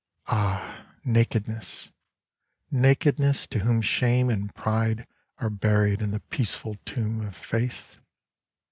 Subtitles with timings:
[0.25, 1.91] Ah, Nakedness!
[2.71, 5.05] Nakedness— ^to whom Shame and Pride
[5.37, 7.99] are buried in the peaceful tomb of Faith